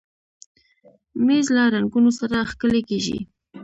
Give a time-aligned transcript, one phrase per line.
[1.25, 3.19] مېز له رنګونو سره ښکلی کېږي.